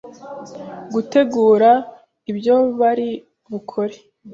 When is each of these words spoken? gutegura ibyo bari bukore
gutegura 0.93 1.71
ibyo 2.31 2.55
bari 2.79 3.09
bukore 3.51 3.95